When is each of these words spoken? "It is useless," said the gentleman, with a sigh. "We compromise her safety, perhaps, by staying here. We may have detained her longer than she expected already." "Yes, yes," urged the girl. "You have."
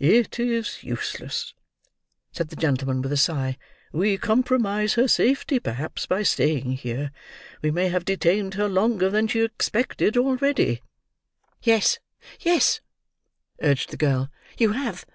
"It 0.00 0.38
is 0.38 0.82
useless," 0.82 1.54
said 2.30 2.50
the 2.50 2.56
gentleman, 2.56 3.00
with 3.00 3.10
a 3.10 3.16
sigh. 3.16 3.56
"We 3.90 4.18
compromise 4.18 4.92
her 5.00 5.08
safety, 5.08 5.58
perhaps, 5.58 6.04
by 6.04 6.24
staying 6.24 6.72
here. 6.72 7.10
We 7.62 7.70
may 7.70 7.88
have 7.88 8.04
detained 8.04 8.52
her 8.52 8.68
longer 8.68 9.08
than 9.08 9.28
she 9.28 9.40
expected 9.42 10.18
already." 10.18 10.82
"Yes, 11.62 12.00
yes," 12.40 12.82
urged 13.62 13.88
the 13.88 13.96
girl. 13.96 14.28
"You 14.58 14.72
have." 14.72 15.06